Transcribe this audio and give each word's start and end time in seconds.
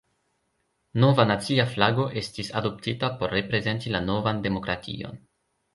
Nova 1.03 1.25
nacia 1.31 1.67
flago 1.75 2.07
estis 2.23 2.49
adoptita 2.63 3.13
por 3.21 3.39
reprezenti 3.39 3.97
la 3.99 4.05
novan 4.11 4.45
demokration. 4.49 5.21